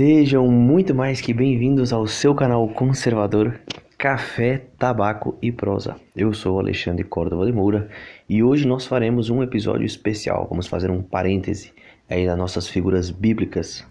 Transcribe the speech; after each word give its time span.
Sejam 0.00 0.48
muito 0.48 0.94
mais 0.94 1.20
que 1.20 1.34
bem-vindos 1.34 1.92
ao 1.92 2.06
seu 2.06 2.34
canal 2.34 2.66
conservador 2.68 3.60
Café, 3.98 4.62
Tabaco 4.78 5.36
e 5.42 5.52
Prosa. 5.52 5.94
Eu 6.16 6.32
sou 6.32 6.58
Alexandre 6.58 7.04
Córdova 7.04 7.44
de 7.44 7.52
Moura 7.52 7.86
e 8.26 8.42
hoje 8.42 8.66
nós 8.66 8.86
faremos 8.86 9.28
um 9.28 9.42
episódio 9.42 9.84
especial. 9.84 10.46
Vamos 10.48 10.66
fazer 10.66 10.90
um 10.90 11.02
parêntese 11.02 11.74
aí 12.08 12.26
nossas 12.34 12.66
figuras 12.66 13.10
bíblicas 13.10 13.86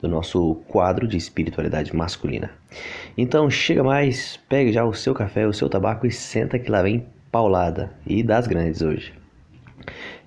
do 0.00 0.06
nosso 0.06 0.54
quadro 0.68 1.08
de 1.08 1.16
espiritualidade 1.16 1.92
masculina. 1.96 2.52
Então 3.18 3.50
chega 3.50 3.82
mais, 3.82 4.38
pegue 4.48 4.70
já 4.70 4.84
o 4.84 4.94
seu 4.94 5.12
café, 5.12 5.44
o 5.44 5.52
seu 5.52 5.68
tabaco 5.68 6.06
e 6.06 6.12
senta 6.12 6.56
que 6.56 6.70
lá 6.70 6.82
vem 6.82 7.04
paulada 7.32 7.92
e 8.06 8.22
das 8.22 8.46
grandes 8.46 8.80
hoje. 8.80 9.12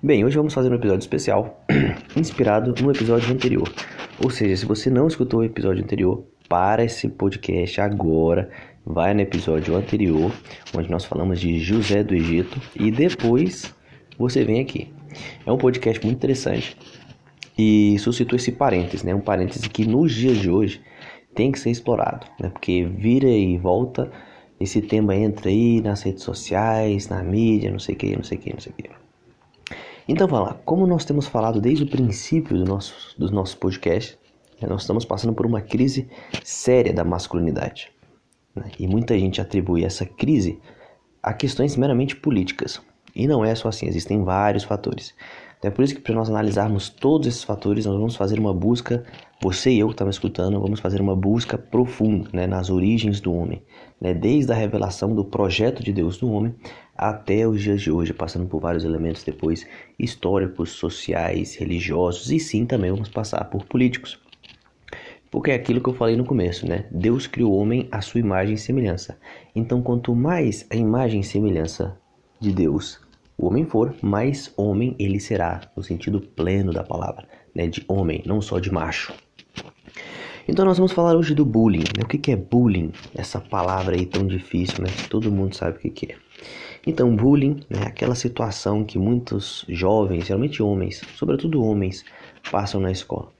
Bem, 0.02 0.24
hoje 0.24 0.34
vamos 0.34 0.54
fazer 0.54 0.72
um 0.72 0.76
episódio 0.76 1.00
especial 1.00 1.62
inspirado 2.16 2.74
no 2.82 2.90
episódio 2.90 3.34
anterior. 3.34 3.70
Ou 4.24 4.30
seja, 4.30 4.56
se 4.56 4.64
você 4.64 4.88
não 4.88 5.06
escutou 5.06 5.40
o 5.40 5.44
episódio 5.44 5.84
anterior, 5.84 6.24
para 6.48 6.82
esse 6.82 7.06
podcast 7.06 7.78
agora, 7.82 8.48
vai 8.82 9.12
no 9.12 9.20
episódio 9.20 9.76
anterior, 9.76 10.32
onde 10.74 10.90
nós 10.90 11.04
falamos 11.04 11.38
de 11.38 11.58
José 11.58 12.02
do 12.02 12.14
Egito, 12.14 12.58
e 12.74 12.90
depois 12.90 13.74
você 14.18 14.42
vem 14.42 14.62
aqui. 14.62 14.90
É 15.44 15.52
um 15.52 15.58
podcast 15.58 16.02
muito 16.02 16.16
interessante 16.16 16.78
e 17.58 17.98
suscitou 17.98 18.36
esse 18.36 18.52
parêntese, 18.52 19.04
né? 19.04 19.14
Um 19.14 19.20
parêntese 19.20 19.68
que 19.68 19.84
nos 19.84 20.14
dias 20.14 20.38
de 20.38 20.48
hoje 20.48 20.80
tem 21.34 21.52
que 21.52 21.60
ser 21.60 21.72
explorado, 21.72 22.26
né? 22.40 22.48
Porque 22.48 22.84
vira 22.84 23.28
e 23.28 23.58
volta, 23.58 24.10
esse 24.58 24.80
tema 24.80 25.14
entra 25.14 25.50
aí 25.50 25.82
nas 25.82 26.00
redes 26.00 26.22
sociais, 26.22 27.06
na 27.10 27.22
mídia, 27.22 27.70
não 27.70 27.78
sei 27.78 27.94
o 27.94 27.98
que, 27.98 28.16
não 28.16 28.24
sei 28.24 28.38
o 28.38 28.40
que, 28.40 28.52
não 28.54 28.60
sei 28.60 28.72
o 28.72 28.82
que. 28.82 29.09
Então, 30.10 30.26
lá. 30.28 30.54
Como 30.64 30.88
nós 30.88 31.04
temos 31.04 31.28
falado 31.28 31.60
desde 31.60 31.84
o 31.84 31.88
princípio 31.88 32.56
dos 33.16 33.30
nossos 33.30 33.54
podcasts, 33.54 34.18
né, 34.60 34.68
nós 34.68 34.80
estamos 34.80 35.04
passando 35.04 35.32
por 35.32 35.46
uma 35.46 35.60
crise 35.60 36.08
séria 36.42 36.92
da 36.92 37.04
masculinidade. 37.04 37.92
Né? 38.52 38.72
E 38.76 38.88
muita 38.88 39.16
gente 39.16 39.40
atribui 39.40 39.84
essa 39.84 40.04
crise 40.04 40.60
a 41.22 41.32
questões 41.32 41.76
meramente 41.76 42.16
políticas. 42.16 42.82
E 43.14 43.28
não 43.28 43.44
é 43.44 43.54
só 43.54 43.68
assim, 43.68 43.86
existem 43.86 44.24
vários 44.24 44.64
fatores. 44.64 45.14
Então 45.60 45.70
é 45.70 45.74
por 45.74 45.84
isso 45.84 45.94
que 45.94 46.00
para 46.00 46.14
nós 46.14 46.30
analisarmos 46.30 46.88
todos 46.88 47.26
esses 47.28 47.44
fatores, 47.44 47.84
nós 47.84 47.94
vamos 47.94 48.16
fazer 48.16 48.38
uma 48.38 48.54
busca, 48.54 49.04
você 49.42 49.70
e 49.70 49.80
eu 49.80 49.88
que 49.88 49.92
estamos 49.92 50.16
escutando, 50.16 50.58
vamos 50.58 50.80
fazer 50.80 51.02
uma 51.02 51.14
busca 51.14 51.58
profunda 51.58 52.30
né, 52.32 52.46
nas 52.46 52.70
origens 52.70 53.20
do 53.20 53.34
homem, 53.34 53.62
né, 54.00 54.14
desde 54.14 54.50
a 54.50 54.54
revelação 54.54 55.14
do 55.14 55.22
projeto 55.22 55.84
de 55.84 55.92
Deus 55.92 56.18
no 56.22 56.32
homem 56.32 56.54
até 56.96 57.46
os 57.46 57.60
dias 57.60 57.82
de 57.82 57.90
hoje, 57.90 58.14
passando 58.14 58.46
por 58.46 58.58
vários 58.58 58.84
elementos 58.84 59.22
depois 59.22 59.66
históricos, 59.98 60.70
sociais, 60.70 61.56
religiosos 61.56 62.30
e 62.30 62.40
sim 62.40 62.64
também 62.64 62.90
vamos 62.90 63.10
passar 63.10 63.44
por 63.44 63.66
políticos. 63.66 64.18
Porque 65.30 65.50
é 65.50 65.54
aquilo 65.54 65.82
que 65.82 65.90
eu 65.90 65.94
falei 65.94 66.16
no 66.16 66.24
começo, 66.24 66.66
né? 66.66 66.86
Deus 66.90 67.26
criou 67.26 67.52
o 67.52 67.56
homem 67.58 67.86
à 67.92 68.00
sua 68.00 68.18
imagem 68.18 68.54
e 68.54 68.58
semelhança. 68.58 69.16
Então, 69.54 69.80
quanto 69.80 70.14
mais 70.14 70.66
a 70.70 70.74
imagem 70.74 71.20
e 71.20 71.24
semelhança 71.24 71.96
de 72.40 72.50
Deus 72.50 72.98
o 73.40 73.46
homem 73.46 73.64
for, 73.64 73.94
mais 74.02 74.52
homem 74.54 74.94
ele 74.98 75.18
será, 75.18 75.62
no 75.74 75.82
sentido 75.82 76.20
pleno 76.20 76.74
da 76.74 76.84
palavra, 76.84 77.26
né? 77.54 77.66
De 77.66 77.82
homem, 77.88 78.22
não 78.26 78.42
só 78.42 78.58
de 78.58 78.70
macho. 78.70 79.14
Então 80.46 80.62
nós 80.66 80.76
vamos 80.76 80.92
falar 80.92 81.16
hoje 81.16 81.34
do 81.34 81.42
bullying. 81.42 81.84
Né? 81.96 82.02
O 82.04 82.06
que, 82.06 82.18
que 82.18 82.32
é 82.32 82.36
bullying? 82.36 82.92
Essa 83.14 83.40
palavra 83.40 83.96
aí 83.96 84.04
tão 84.04 84.26
difícil, 84.26 84.84
né? 84.84 84.90
Todo 85.08 85.32
mundo 85.32 85.56
sabe 85.56 85.78
o 85.78 85.80
que, 85.80 85.88
que 85.88 86.12
é. 86.12 86.16
Então, 86.86 87.16
bullying 87.16 87.60
é 87.70 87.78
né? 87.78 87.86
aquela 87.86 88.14
situação 88.14 88.84
que 88.84 88.98
muitos 88.98 89.64
jovens, 89.70 90.26
geralmente 90.26 90.62
homens, 90.62 91.00
sobretudo 91.16 91.64
homens, 91.64 92.04
passam 92.50 92.78
na 92.78 92.92
escola. 92.92 93.32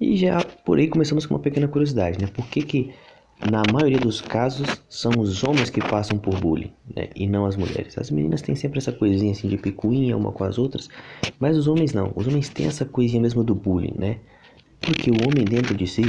E 0.00 0.16
já 0.16 0.42
por 0.64 0.78
aí 0.78 0.88
começamos 0.88 1.26
com 1.26 1.34
uma 1.34 1.40
pequena 1.40 1.68
curiosidade, 1.68 2.18
né? 2.18 2.26
Por 2.26 2.46
que, 2.46 2.62
que 2.62 2.94
na 3.50 3.62
maioria 3.72 3.98
dos 3.98 4.20
casos 4.20 4.82
são 4.88 5.12
os 5.18 5.42
homens 5.42 5.68
que 5.68 5.80
passam 5.80 6.16
por 6.16 6.38
bullying, 6.38 6.72
né? 6.94 7.08
E 7.14 7.26
não 7.26 7.46
as 7.46 7.56
mulheres. 7.56 7.96
As 7.98 8.10
meninas 8.10 8.42
têm 8.42 8.54
sempre 8.54 8.78
essa 8.78 8.92
coisinha 8.92 9.32
assim 9.32 9.48
de 9.48 9.56
picuinha 9.56 10.16
uma 10.16 10.32
com 10.32 10.44
as 10.44 10.58
outras, 10.58 10.88
mas 11.38 11.56
os 11.56 11.66
homens 11.66 11.92
não. 11.92 12.12
Os 12.14 12.26
homens 12.26 12.48
têm 12.48 12.66
essa 12.66 12.84
coisinha 12.84 13.20
mesmo 13.20 13.42
do 13.42 13.54
bullying, 13.54 13.94
né? 13.98 14.18
Porque 14.80 15.10
o 15.10 15.14
homem 15.26 15.44
dentro 15.44 15.74
de 15.74 15.86
si 15.86 16.02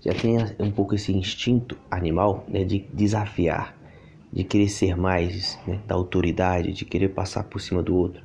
já 0.00 0.14
tem 0.14 0.36
um 0.58 0.70
pouco 0.70 0.94
esse 0.94 1.12
instinto 1.12 1.76
animal 1.90 2.44
né, 2.48 2.64
de 2.64 2.86
desafiar, 2.94 3.76
de 4.32 4.42
querer 4.42 4.68
ser 4.68 4.96
mais, 4.96 5.58
né, 5.66 5.78
da 5.86 5.94
autoridade, 5.94 6.72
de 6.72 6.84
querer 6.84 7.08
passar 7.10 7.44
por 7.44 7.60
cima 7.60 7.82
do 7.82 7.94
outro. 7.94 8.22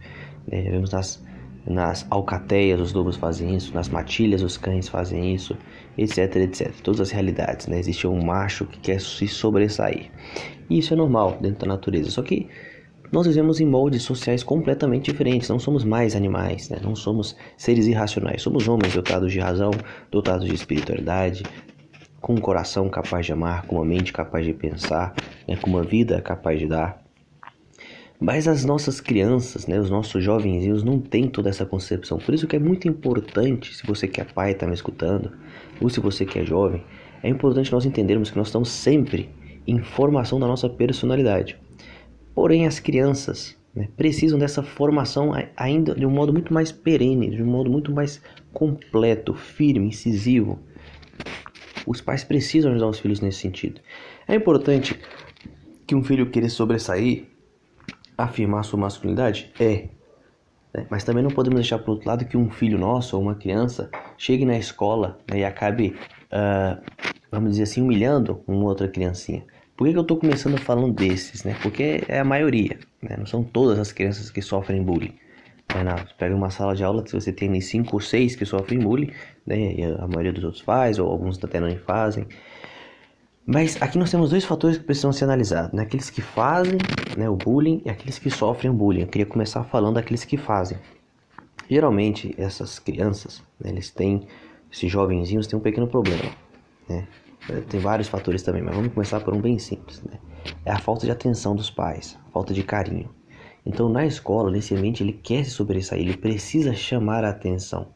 Né? 0.48 0.62
Vemos 0.62 0.92
nas 0.92 1.22
nas 1.66 2.06
alcateias 2.10 2.80
os 2.80 2.94
lobos 2.94 3.16
fazem 3.16 3.56
isso, 3.56 3.74
nas 3.74 3.90
matilhas 3.90 4.42
os 4.42 4.58
cães 4.58 4.88
fazem 4.88 5.34
isso, 5.34 5.58
etc, 5.98 6.36
etc. 6.38 6.72
Todas 6.84 7.02
as 7.02 7.12
realidades, 7.12 7.68
né? 7.68 7.80
Existe 7.80 8.06
um 8.06 8.24
macho 8.24 8.66
que 8.66 8.80
quer 8.80 9.00
se 9.00 9.28
sobressair. 9.28 10.12
E 10.70 10.80
isso 10.80 10.94
é 10.94 10.98
normal 10.98 11.38
dentro 11.40 11.60
da 11.60 11.74
natureza. 11.74 12.12
Só 12.12 12.22
que 12.22 12.50
nós 13.14 13.28
vivemos 13.28 13.62
em 13.62 13.66
moldes 13.68 14.02
sociais 14.02 14.42
completamente 14.42 15.12
diferentes. 15.12 15.48
Não 15.48 15.60
somos 15.60 15.84
mais 15.84 16.16
animais, 16.16 16.68
né? 16.70 16.80
não 16.82 16.96
somos 16.96 17.36
seres 17.56 17.86
irracionais. 17.86 18.42
Somos 18.42 18.68
homens 18.68 18.96
dotados 18.96 19.32
de 19.32 19.40
razão, 19.40 19.70
dotados 20.10 20.48
de 20.48 20.56
espiritualidade, 20.56 21.44
com 22.20 22.34
um 22.34 22.40
coração 22.40 22.90
capaz 22.90 23.28
de 23.28 23.32
amar, 23.32 23.68
com 23.68 23.76
uma 23.76 23.86
mente 23.86 24.12
capaz 24.12 24.44
de 24.44 24.52
pensar, 24.52 25.14
né? 25.48 25.56
com 25.58 25.70
uma 25.70 25.84
vida 25.84 26.20
capaz 26.24 26.60
de 26.60 26.66
dar. 26.66 27.03
Mas 28.20 28.48
as 28.48 28.64
nossas 28.64 29.02
crianças, 29.02 29.68
né, 29.68 29.80
os 29.80 29.90
nossos 29.90 30.24
jovenzinhos 30.24 30.84
não 30.84 31.00
têm 31.00 31.28
toda 31.28 31.50
essa 31.50 31.66
concepção. 31.66 32.18
Por 32.18 32.34
isso 32.34 32.48
que 32.48 32.56
é 32.56 32.60
muito 32.60 32.88
importante, 32.88 33.76
se 33.76 33.86
você 33.86 34.08
que 34.08 34.22
é 34.22 34.24
pai 34.24 34.52
está 34.52 34.66
me 34.66 34.74
escutando, 34.74 35.32
ou 35.82 35.90
se 35.90 36.00
você 36.00 36.26
que 36.26 36.40
é 36.40 36.46
jovem, 36.46 36.84
é 37.22 37.30
importante 37.30 37.72
nós 37.72 37.86
entendermos 37.86 38.32
que 38.32 38.38
nós 38.38 38.48
estamos 38.48 38.70
sempre 38.70 39.30
em 39.68 39.80
formação 39.80 40.40
da 40.40 40.48
nossa 40.48 40.70
personalidade. 40.70 41.58
Porém, 42.34 42.66
as 42.66 42.80
crianças 42.80 43.58
né, 43.76 43.88
precisam 43.96 44.38
dessa 44.38 44.64
formação 44.64 45.32
ainda 45.56 45.96
de 45.96 46.06
um 46.06 46.10
modo 46.10 46.32
muito 46.32 46.54
mais 46.54 46.72
perene, 46.72 47.30
de 47.30 47.42
um 47.42 47.46
modo 47.46 47.70
muito 47.70 47.92
mais 47.92 48.22
completo, 48.54 49.34
firme, 49.34 49.88
incisivo. 49.88 50.60
Os 51.86 52.02
pais 52.02 52.24
precisam 52.24 52.72
ajudar 52.72 52.88
os 52.88 53.00
filhos 53.00 53.20
nesse 53.20 53.40
sentido. 53.40 53.82
É 54.28 54.36
importante 54.36 55.00
que 55.86 55.96
um 55.96 56.04
filho 56.04 56.30
queira 56.30 56.50
sobressair 56.50 57.26
afirmar 58.18 58.64
sua 58.64 58.80
masculinidade? 58.80 59.52
É. 59.60 59.90
Né? 60.74 60.88
Mas 60.90 61.04
também 61.04 61.24
não 61.24 61.32
podemos 61.32 61.60
deixar 61.60 61.80
por 61.80 61.92
outro 61.92 62.08
lado 62.08 62.26
que 62.26 62.36
um 62.36 62.50
filho 62.50 62.78
nosso 62.78 63.16
ou 63.16 63.22
uma 63.22 63.36
criança 63.36 63.90
chegue 64.18 64.46
na 64.46 64.58
escola 64.58 65.20
né, 65.30 65.40
e 65.40 65.46
acabe, 65.46 65.96
uh, 66.32 66.82
vamos 67.32 67.52
dizer 67.52 67.64
assim, 67.64 67.82
humilhando 67.82 68.42
uma 68.48 68.66
outra 68.66 68.88
criancinha. 68.88 69.46
Por 69.76 69.86
que, 69.86 69.94
que 69.94 69.98
eu 69.98 70.04
estou 70.04 70.18
começando 70.18 70.58
falando 70.60 70.94
desses? 70.94 71.44
Né? 71.44 71.56
Porque 71.62 72.04
é 72.08 72.20
a 72.20 72.24
maioria, 72.24 72.78
né? 73.02 73.16
não 73.18 73.26
são 73.26 73.44
todas 73.44 73.80
as 73.80 73.92
crianças 73.92 74.30
que 74.30 74.42
sofrem 74.42 74.84
bullying. 74.84 75.14
Né? 75.74 75.96
Pega 76.18 76.36
uma 76.36 76.50
sala 76.50 76.76
de 76.76 76.84
aula, 76.84 77.06
se 77.06 77.14
você 77.14 77.32
tem 77.32 77.60
cinco 77.60 77.96
ou 77.96 78.00
seis 78.00 78.36
que 78.36 78.46
sofrem 78.46 78.80
bullying, 78.80 79.12
né? 79.46 79.76
a 80.00 80.08
maioria 80.08 80.32
dos 80.32 80.44
outros 80.44 80.62
faz, 80.62 81.00
ou 81.00 81.10
alguns 81.10 81.44
até 81.44 81.60
não 81.60 81.76
fazem. 81.78 82.28
Mas 83.46 83.82
aqui 83.82 83.98
nós 83.98 84.10
temos 84.10 84.30
dois 84.30 84.46
fatores 84.46 84.78
que 84.78 84.84
precisam 84.86 85.12
ser 85.12 85.26
analisados, 85.26 85.74
né? 85.74 85.84
Aqueles 85.84 86.10
que 86.10 86.22
fazem 86.22 86.78
né, 87.18 87.30
o 87.30 87.36
bullying 87.36 87.82
e 87.86 87.90
aqueles 87.90 88.18
que 88.18 88.30
sofrem 88.30 88.72
o 88.72 88.74
bullying. 88.74 89.02
Eu 89.02 89.08
queria 89.08 89.26
começar 89.26 89.64
falando 89.66 89.96
daqueles 89.96 90.24
que 90.24 90.38
fazem. 90.38 90.78
Geralmente 91.70 92.34
essas 92.38 92.80
crianças, 92.80 93.44
né, 93.60 93.70
eles 93.70 93.90
têm, 93.90 94.28
esses 94.72 94.90
jovenzinhos 94.90 95.46
têm 95.46 95.60
um 95.60 95.62
pequeno 95.62 95.88
problema, 95.88 96.32
né? 96.88 97.06
Tem 97.70 97.80
vários 97.82 98.08
fatores 98.08 98.42
também, 98.42 98.62
mas 98.62 98.74
vamos 98.74 98.94
começar 98.94 99.20
por 99.20 99.34
um 99.34 99.42
bem 99.42 99.60
simples, 99.60 100.02
né? 100.04 100.18
É 100.64 100.72
a 100.72 100.80
falta 100.80 101.06
de 101.06 101.12
atenção 101.12 101.54
dos 101.54 101.70
pais, 101.70 102.18
falta 102.32 102.54
de 102.54 102.64
carinho. 102.64 103.10
Então 103.66 103.90
na 103.90 104.06
escola, 104.06 104.50
nesse 104.50 104.74
ambiente, 104.74 105.04
ele 105.04 105.12
quer 105.12 105.44
se 105.44 105.52
sobressair, 105.52 106.02
ele 106.02 106.16
precisa 106.16 106.74
chamar 106.74 107.26
a 107.26 107.30
atenção. 107.30 107.90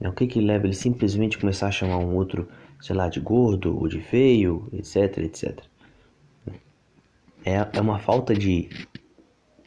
Né? 0.00 0.08
O 0.08 0.12
que 0.12 0.26
que 0.26 0.40
leva 0.40 0.66
ele 0.66 0.74
simplesmente 0.74 1.36
começar 1.36 1.66
a 1.66 1.70
chamar 1.70 1.98
um 1.98 2.14
outro 2.14 2.48
sei 2.80 2.96
lá, 2.96 3.08
de 3.08 3.20
gordo 3.20 3.76
ou 3.78 3.88
de 3.88 4.00
feio, 4.00 4.68
etc, 4.72 5.18
etc. 5.18 5.60
É, 7.44 7.66
é 7.72 7.80
uma 7.80 7.98
falta 7.98 8.34
de 8.34 8.68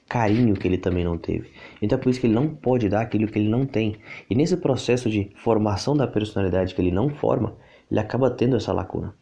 carinho 0.07 0.53
que 0.53 0.67
ele 0.67 0.77
também 0.77 1.03
não 1.03 1.17
teve. 1.17 1.49
Então 1.81 1.97
é 1.97 2.01
por 2.01 2.09
isso 2.09 2.19
que 2.19 2.27
ele 2.27 2.35
não 2.35 2.47
pode 2.47 2.87
dar 2.87 3.01
aquilo 3.01 3.27
que 3.27 3.39
ele 3.39 3.49
não 3.49 3.65
tem. 3.65 3.95
E 4.29 4.35
nesse 4.35 4.55
processo 4.57 5.09
de 5.09 5.31
formação 5.35 5.97
da 5.97 6.05
personalidade 6.05 6.75
que 6.75 6.81
ele 6.81 6.91
não 6.91 7.09
forma, 7.09 7.55
ele 7.89 7.99
acaba 7.99 8.29
tendo 8.29 8.55
essa 8.55 8.71
lacuna. 8.71 9.15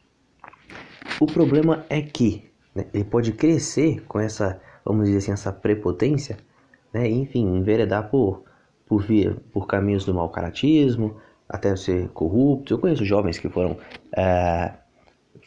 O 1.20 1.26
problema 1.26 1.86
é 1.90 2.02
que 2.02 2.44
né, 2.76 2.88
ele 2.94 3.04
pode 3.04 3.32
crescer 3.32 4.04
com 4.08 4.20
essa, 4.20 4.62
vamos 4.84 5.06
dizer 5.06 5.20
assim, 5.20 5.32
essa 5.32 5.52
prepotência, 5.52 6.38
né, 6.94 7.10
enfim, 7.10 7.56
enveredar 7.56 8.10
por, 8.10 8.44
por, 8.86 9.02
via, 9.02 9.38
por 9.54 9.68
caminhos 9.68 10.04
do 10.04 10.14
mau 10.14 10.30
caratismo, 10.30 11.16
até 11.51 11.75
ser 11.75 12.07
corruptos. 12.09 12.71
Eu 12.71 12.80
conheço 12.80 13.03
jovens 13.03 13.38
que 13.38 13.50
foram 13.50 13.77
é, 14.15 14.71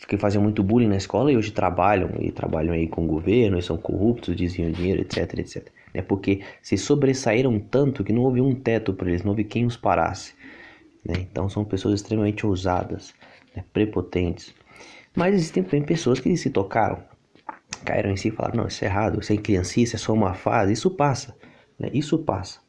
que 0.06 0.18
faziam 0.18 0.42
muito 0.42 0.62
bullying 0.62 0.88
na 0.88 0.96
escola 0.96 1.32
e 1.32 1.36
hoje 1.36 1.50
trabalham 1.50 2.10
e 2.20 2.30
trabalham 2.30 2.74
aí 2.74 2.86
com 2.86 3.04
o 3.04 3.06
governo 3.06 3.58
e 3.58 3.62
são 3.62 3.76
corruptos, 3.76 4.36
desviam 4.36 4.70
dinheiro, 4.70 5.00
etc, 5.00 5.38
etc. 5.38 5.68
É 5.94 6.02
porque 6.02 6.40
se 6.60 6.76
sobressaíram 6.76 7.58
tanto 7.58 8.04
que 8.04 8.12
não 8.12 8.22
houve 8.22 8.40
um 8.40 8.54
teto 8.54 8.92
para 8.92 9.08
eles, 9.08 9.22
não 9.22 9.30
houve 9.30 9.44
quem 9.44 9.64
os 9.64 9.76
parasse. 9.76 10.34
Né? 11.04 11.14
Então 11.30 11.48
são 11.48 11.64
pessoas 11.64 11.94
extremamente 11.94 12.46
ousadas, 12.46 13.14
né? 13.56 13.64
prepotentes. 13.72 14.54
Mas 15.14 15.34
existem 15.34 15.62
também 15.62 15.82
pessoas 15.82 16.20
que 16.20 16.36
se 16.36 16.50
tocaram, 16.50 17.02
caíram 17.84 18.10
em 18.10 18.16
si 18.16 18.28
e 18.28 18.30
falaram: 18.30 18.58
não, 18.58 18.66
isso 18.66 18.84
é 18.84 18.88
errado, 18.88 19.20
isso 19.20 19.32
é 19.32 19.36
criancice, 19.36 19.94
é 19.94 19.98
só 19.98 20.12
uma 20.12 20.34
fase. 20.34 20.72
Isso 20.72 20.90
passa. 20.90 21.34
Né? 21.78 21.88
Isso 21.94 22.18
passa. 22.18 22.63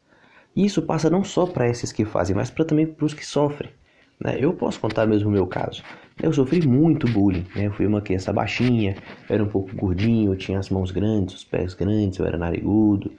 E 0.55 0.65
isso 0.65 0.81
passa 0.81 1.09
não 1.09 1.23
só 1.23 1.45
para 1.45 1.69
esses 1.69 1.91
que 1.91 2.05
fazem, 2.05 2.35
mas 2.35 2.49
para 2.49 2.63
também 2.63 2.85
para 2.85 3.05
os 3.05 3.13
que 3.13 3.25
sofrem. 3.25 3.71
Né? 4.19 4.37
Eu 4.39 4.53
posso 4.53 4.79
contar 4.79 5.05
mesmo 5.05 5.29
o 5.29 5.31
meu 5.31 5.45
caso. 5.45 5.83
Eu 6.21 6.31
sofri 6.31 6.65
muito 6.65 7.07
bullying. 7.07 7.45
Né? 7.55 7.67
Eu 7.67 7.73
fui 7.73 7.85
uma 7.85 8.01
criança 8.01 8.31
baixinha, 8.31 8.95
era 9.29 9.43
um 9.43 9.47
pouco 9.47 9.75
gordinho, 9.75 10.35
tinha 10.35 10.57
as 10.57 10.69
mãos 10.69 10.91
grandes, 10.91 11.35
os 11.35 11.43
pés 11.43 11.73
grandes, 11.73 12.19
eu 12.19 12.25
era 12.25 12.37
narigudo. 12.37 13.11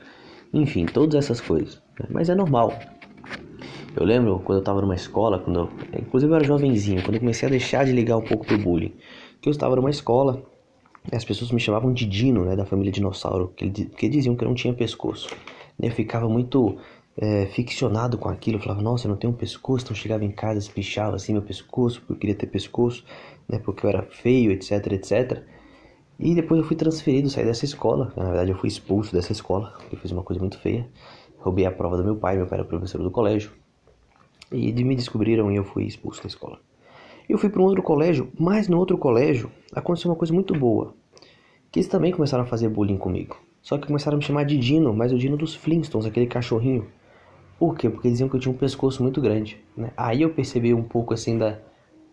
Enfim, 0.52 0.86
todas 0.86 1.14
essas 1.14 1.40
coisas. 1.40 1.82
Né? 2.00 2.06
Mas 2.08 2.30
é 2.30 2.34
normal. 2.34 2.72
Eu 3.94 4.04
lembro 4.04 4.40
quando 4.40 4.58
eu 4.58 4.62
estava 4.62 4.80
numa 4.80 4.94
escola, 4.94 5.38
quando 5.38 5.60
eu, 5.60 5.70
inclusive 5.98 6.30
eu 6.30 6.36
era 6.36 6.44
jovenzinho, 6.44 7.02
quando 7.02 7.14
eu 7.14 7.20
comecei 7.20 7.48
a 7.48 7.50
deixar 7.50 7.84
de 7.84 7.92
ligar 7.92 8.16
um 8.16 8.22
pouco 8.22 8.46
pro 8.46 8.58
bullying. 8.58 8.92
Que 9.40 9.48
eu 9.48 9.50
estava 9.50 9.76
numa 9.76 9.90
escola, 9.90 10.42
as 11.12 11.24
pessoas 11.24 11.50
me 11.50 11.60
chamavam 11.60 11.92
de 11.92 12.04
Dino, 12.04 12.44
né, 12.44 12.56
da 12.56 12.66
família 12.66 12.92
dinossauro, 12.92 13.52
que, 13.56 13.70
que 13.70 14.08
diziam 14.08 14.36
que 14.36 14.44
eu 14.44 14.48
não 14.48 14.54
tinha 14.54 14.74
pescoço. 14.74 15.28
Eu 15.80 15.90
ficava 15.90 16.28
muito 16.28 16.78
é, 17.16 17.46
ficcionado 17.46 18.18
com 18.18 18.28
aquilo. 18.28 18.58
Eu 18.58 18.62
falava, 18.62 18.82
nossa, 18.82 19.06
eu 19.06 19.10
não 19.10 19.16
tenho 19.16 19.32
um 19.32 19.36
pescoço. 19.36 19.84
Então 19.84 19.96
chegava 19.96 20.24
em 20.24 20.30
casa, 20.30 20.58
espichava 20.58 21.16
assim 21.16 21.32
meu 21.32 21.42
pescoço, 21.42 22.00
porque 22.00 22.12
eu 22.12 22.18
queria 22.18 22.34
ter 22.34 22.46
pescoço, 22.46 23.04
né? 23.48 23.58
Porque 23.58 23.86
eu 23.86 23.90
era 23.90 24.02
feio, 24.02 24.52
etc, 24.52 24.92
etc. 24.92 25.42
E 26.18 26.34
depois 26.34 26.60
eu 26.60 26.66
fui 26.66 26.76
transferido, 26.76 27.28
saí 27.28 27.44
dessa 27.44 27.64
escola. 27.64 28.12
Na 28.16 28.24
verdade, 28.24 28.50
eu 28.50 28.56
fui 28.56 28.68
expulso 28.68 29.12
dessa 29.12 29.32
escola, 29.32 29.74
porque 29.78 29.96
eu 29.96 30.00
fiz 30.00 30.10
uma 30.10 30.22
coisa 30.22 30.40
muito 30.40 30.58
feia. 30.58 30.88
Roubei 31.38 31.66
a 31.66 31.70
prova 31.70 31.96
do 31.96 32.04
meu 32.04 32.16
pai, 32.16 32.36
meu 32.36 32.46
pai 32.46 32.58
era 32.58 32.66
professor 32.66 33.02
do 33.02 33.10
colégio. 33.10 33.52
E 34.50 34.72
me 34.72 34.94
descobriram 34.94 35.50
e 35.50 35.56
eu 35.56 35.64
fui 35.64 35.84
expulso 35.84 36.22
da 36.22 36.28
escola. 36.28 36.58
Eu 37.28 37.38
fui 37.38 37.50
para 37.50 37.60
um 37.60 37.64
outro 37.64 37.82
colégio, 37.82 38.30
mas 38.38 38.68
no 38.68 38.78
outro 38.78 38.96
colégio 38.96 39.50
aconteceu 39.74 40.10
uma 40.10 40.16
coisa 40.16 40.32
muito 40.32 40.54
boa. 40.54 40.94
Que 41.70 41.80
eles 41.80 41.88
também 41.88 42.12
começaram 42.12 42.44
a 42.44 42.46
fazer 42.46 42.68
bullying 42.68 42.96
comigo. 42.96 43.36
Só 43.60 43.76
que 43.76 43.86
começaram 43.88 44.14
a 44.14 44.18
me 44.18 44.24
chamar 44.24 44.44
de 44.44 44.56
Dino, 44.56 44.94
mas 44.94 45.12
o 45.12 45.18
Dino 45.18 45.36
dos 45.36 45.54
Flintstones, 45.54 46.06
aquele 46.06 46.26
cachorrinho. 46.26 46.86
Por 47.58 47.76
quê? 47.76 47.88
Porque 47.88 48.08
diziam 48.08 48.28
que 48.28 48.36
eu 48.36 48.40
tinha 48.40 48.52
um 48.52 48.56
pescoço 48.56 49.02
muito 49.02 49.20
grande. 49.20 49.58
Né? 49.76 49.90
Aí 49.96 50.22
eu 50.22 50.30
percebi 50.30 50.74
um 50.74 50.82
pouco 50.82 51.14
assim 51.14 51.38
da, 51.38 51.58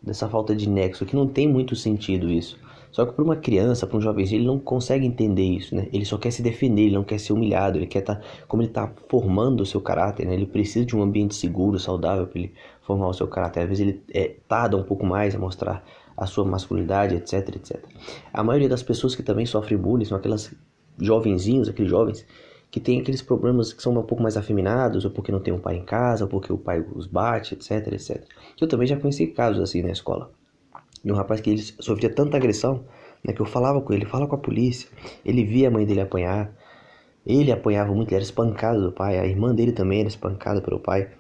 dessa 0.01 0.29
falta 0.29 0.55
de 0.55 0.69
nexo, 0.69 1.05
que 1.05 1.15
não 1.15 1.27
tem 1.27 1.47
muito 1.47 1.75
sentido 1.75 2.29
isso. 2.29 2.57
Só 2.93 3.07
que 3.07 3.13
para 3.13 3.23
uma 3.23 3.35
criança, 3.35 3.87
para 3.87 3.97
um 3.97 4.01
jovenzinho, 4.01 4.41
ele 4.41 4.45
não 4.45 4.59
consegue 4.59 5.03
entender 5.03 5.43
isso, 5.43 5.75
né? 5.75 5.87
Ele 5.91 6.05
só 6.05 6.15
quer 6.15 6.29
se 6.29 6.43
defender, 6.43 6.83
ele 6.83 6.93
não 6.93 7.03
quer 7.03 7.17
ser 7.17 7.33
humilhado, 7.33 7.79
ele 7.79 7.87
quer 7.87 7.99
estar, 7.99 8.17
tá, 8.17 8.21
como 8.47 8.61
ele 8.61 8.69
está 8.69 8.93
formando 9.09 9.61
o 9.61 9.65
seu 9.65 9.81
caráter, 9.81 10.27
né? 10.27 10.35
Ele 10.35 10.45
precisa 10.45 10.85
de 10.85 10.95
um 10.95 11.01
ambiente 11.01 11.33
seguro, 11.33 11.79
saudável 11.79 12.27
para 12.27 12.39
ele 12.39 12.53
formar 12.83 13.07
o 13.07 13.13
seu 13.13 13.27
caráter. 13.27 13.61
Às 13.61 13.69
vezes 13.69 13.87
ele 13.87 14.03
é, 14.13 14.35
tarda 14.47 14.77
um 14.77 14.83
pouco 14.83 15.03
mais 15.07 15.33
a 15.33 15.39
mostrar 15.39 15.83
a 16.15 16.27
sua 16.27 16.45
masculinidade, 16.45 17.15
etc, 17.15 17.55
etc. 17.55 17.83
A 18.31 18.43
maioria 18.43 18.69
das 18.69 18.83
pessoas 18.83 19.15
que 19.15 19.23
também 19.23 19.47
sofrem 19.47 19.75
bullying 19.75 20.05
são 20.05 20.15
aquelas 20.15 20.53
jovenzinhos, 20.99 21.67
aqueles 21.67 21.89
jovens 21.89 22.23
que 22.73 22.79
tem 22.79 22.99
aqueles 22.99 23.21
problemas 23.21 23.71
que 23.71 23.83
são 23.83 23.95
um 23.95 24.01
pouco 24.01 24.23
mais 24.23 24.35
afeminados, 24.35 25.05
ou 25.05 25.11
porque 25.11 25.31
não 25.31 25.39
tem 25.39 25.53
um 25.53 25.59
pai 25.59 25.75
em 25.75 25.85
casa, 25.85 26.23
ou 26.23 26.27
porque 26.27 26.51
o 26.51 26.57
pai 26.57 26.83
os 26.95 27.05
bate, 27.05 27.53
etc, 27.53 27.93
etc. 27.93 28.23
Eu 28.59 28.67
também 28.67 28.87
já 28.87 28.97
conheci 28.97 29.27
casos 29.27 29.61
assim 29.61 29.83
na 29.83 29.91
escola. 29.91 30.31
De 31.05 31.11
um 31.11 31.15
rapaz 31.15 31.39
que 31.39 31.51
ele 31.51 31.61
sofria 31.61 32.09
tanta 32.09 32.35
agressão, 32.35 32.83
né, 33.23 33.31
que 33.31 33.39
eu 33.39 33.45
falava 33.45 33.79
com 33.79 33.93
ele, 33.93 34.05
fala 34.05 34.25
com 34.25 34.33
a 34.33 34.39
polícia. 34.39 34.89
Ele 35.23 35.45
via 35.45 35.67
a 35.67 35.71
mãe 35.71 35.85
dele 35.85 36.01
apanhar. 36.01 36.51
Ele 37.23 37.51
apanhava 37.51 37.93
muito, 37.93 38.09
ele 38.09 38.15
era 38.15 38.23
espancado 38.23 38.81
do 38.81 38.91
pai, 38.91 39.19
a 39.19 39.25
irmã 39.27 39.53
dele 39.53 39.71
também 39.71 39.99
era 39.99 40.09
espancada 40.09 40.59
pelo 40.59 40.79
pai. 40.79 41.11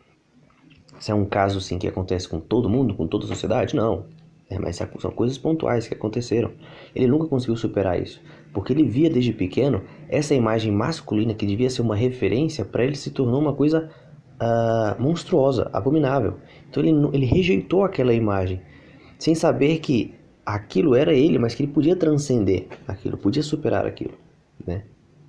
Isso 0.99 1.11
é 1.11 1.13
um 1.13 1.25
caso 1.25 1.59
assim 1.59 1.77
que 1.77 1.87
acontece 1.87 2.27
com 2.27 2.39
todo 2.39 2.67
mundo, 2.67 2.95
com 2.95 3.05
toda 3.05 3.25
a 3.25 3.27
sociedade? 3.27 3.75
Não. 3.75 4.07
É, 4.53 4.59
mas 4.59 4.75
são 4.75 5.11
coisas 5.11 5.37
pontuais 5.37 5.87
que 5.87 5.93
aconteceram. 5.93 6.51
Ele 6.93 7.07
nunca 7.07 7.27
conseguiu 7.27 7.55
superar 7.55 7.99
isso 7.99 8.21
porque 8.53 8.71
ele 8.71 8.83
via 8.83 9.09
desde 9.09 9.33
pequeno 9.33 9.81
essa 10.07 10.35
imagem 10.35 10.71
masculina 10.71 11.33
que 11.33 11.45
devia 11.45 11.69
ser 11.69 11.81
uma 11.81 11.95
referência 11.95 12.63
para 12.63 12.85
ele 12.85 12.95
se 12.95 13.09
tornou 13.09 13.41
uma 13.41 13.53
coisa 13.53 13.89
uh, 14.39 15.01
monstruosa, 15.01 15.69
abominável. 15.73 16.35
Então 16.69 16.83
ele, 16.83 17.09
ele 17.13 17.25
rejeitou 17.25 17.83
aquela 17.83 18.13
imagem, 18.13 18.61
sem 19.17 19.33
saber 19.33 19.79
que 19.79 20.13
aquilo 20.45 20.95
era 20.95 21.13
ele, 21.13 21.39
mas 21.39 21.55
que 21.55 21.63
ele 21.63 21.71
podia 21.71 21.95
transcender 21.95 22.67
aquilo, 22.87 23.17
podia 23.17 23.41
superar 23.41 23.85
aquilo, 23.85 24.13
né? 24.65 24.83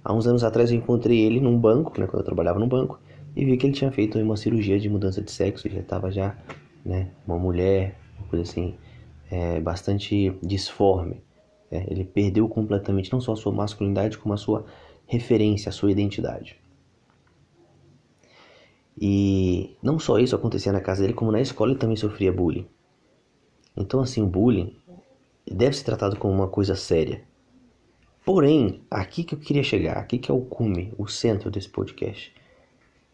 Há 0.04 0.12
uns 0.12 0.26
anos 0.26 0.44
atrás 0.44 0.70
eu 0.70 0.76
encontrei 0.76 1.18
ele 1.20 1.40
num 1.40 1.58
banco, 1.58 1.98
né, 1.98 2.06
quando 2.06 2.20
eu 2.20 2.26
trabalhava 2.26 2.58
num 2.58 2.68
banco, 2.68 3.00
e 3.34 3.42
vi 3.42 3.56
que 3.56 3.66
ele 3.66 3.72
tinha 3.72 3.90
feito 3.90 4.18
uma 4.18 4.36
cirurgia 4.36 4.78
de 4.78 4.86
mudança 4.86 5.22
de 5.22 5.30
sexo, 5.30 5.66
já 5.66 5.80
estava 5.80 6.10
já, 6.10 6.36
né, 6.84 7.08
uma 7.26 7.38
mulher, 7.38 7.96
uma 8.18 8.28
coisa 8.28 8.42
assim, 8.42 8.74
é, 9.30 9.60
bastante 9.60 10.36
disforme. 10.42 11.22
É, 11.70 11.90
ele 11.90 12.04
perdeu 12.04 12.48
completamente 12.48 13.12
não 13.12 13.20
só 13.20 13.32
a 13.32 13.36
sua 13.36 13.52
masculinidade, 13.52 14.18
como 14.18 14.34
a 14.34 14.36
sua 14.36 14.64
referência, 15.06 15.68
a 15.68 15.72
sua 15.72 15.90
identidade. 15.90 16.56
E 19.00 19.76
não 19.82 19.98
só 19.98 20.18
isso 20.18 20.36
acontecia 20.36 20.72
na 20.72 20.80
casa 20.80 21.02
dele, 21.02 21.14
como 21.14 21.32
na 21.32 21.40
escola 21.40 21.72
ele 21.72 21.80
também 21.80 21.96
sofria 21.96 22.32
bullying. 22.32 22.66
Então, 23.76 24.00
assim, 24.00 24.22
o 24.22 24.26
bullying 24.26 24.76
deve 25.50 25.76
ser 25.76 25.84
tratado 25.84 26.16
como 26.16 26.32
uma 26.32 26.48
coisa 26.48 26.76
séria. 26.76 27.22
Porém, 28.24 28.80
aqui 28.90 29.24
que 29.24 29.34
eu 29.34 29.38
queria 29.38 29.62
chegar, 29.62 29.98
aqui 29.98 30.16
que 30.16 30.30
é 30.30 30.34
o 30.34 30.40
cume, 30.40 30.94
o 30.96 31.06
centro 31.06 31.50
desse 31.50 31.68
podcast, 31.68 32.32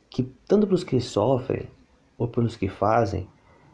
que 0.09 0.23
tanto 0.47 0.67
para 0.67 0.75
os 0.75 0.85
que 0.85 1.01
sofrem 1.01 1.67
ou 2.17 2.29
pelos 2.29 2.57
que 2.57 2.69
fazem, 2.69 3.27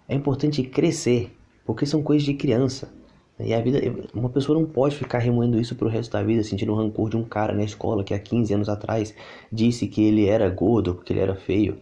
é 0.09 0.15
importante 0.15 0.63
crescer, 0.63 1.37
porque 1.67 1.85
são 1.85 2.03
coisas 2.03 2.25
de 2.25 2.35
criança. 2.35 2.91
E 3.39 3.53
a 3.53 3.61
vida, 3.61 3.79
uma 4.15 4.31
pessoa 4.31 4.59
não 4.59 4.65
pode 4.65 4.97
ficar 4.97 5.19
remoendo 5.19 5.61
isso 5.61 5.75
pro 5.75 5.89
resto 5.89 6.13
da 6.13 6.23
vida, 6.23 6.43
sentindo 6.43 6.73
o 6.73 6.77
rancor 6.77 7.11
de 7.11 7.19
um 7.19 7.25
cara 7.25 7.53
na 7.53 7.65
escola 7.65 8.03
que 8.03 8.15
há 8.15 8.19
15 8.19 8.55
anos 8.55 8.69
atrás 8.69 9.15
disse 9.53 9.87
que 9.87 10.03
ele 10.03 10.27
era 10.27 10.49
gordo 10.49 10.95
porque 10.95 11.13
ele 11.13 11.21
era 11.21 11.35
feio. 11.35 11.79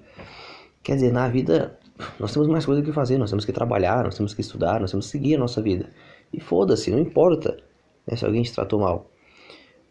Quer 0.82 0.96
dizer, 0.96 1.12
na 1.12 1.28
vida 1.28 1.78
nós 2.18 2.32
temos 2.32 2.48
mais 2.48 2.66
coisa 2.66 2.82
que 2.82 2.92
fazer, 2.92 3.18
nós 3.18 3.30
temos 3.30 3.44
que 3.44 3.52
trabalhar, 3.52 4.02
nós 4.02 4.16
temos 4.16 4.34
que 4.34 4.40
estudar, 4.40 4.80
nós 4.80 4.90
temos 4.90 5.06
que 5.06 5.12
seguir 5.12 5.36
a 5.36 5.38
nossa 5.38 5.62
vida. 5.62 5.90
E 6.32 6.40
foda-se, 6.40 6.90
não 6.90 6.98
importa 6.98 7.56
né, 8.04 8.16
se 8.16 8.24
alguém 8.24 8.42
te 8.42 8.52
tratou 8.52 8.80
mal. 8.80 9.08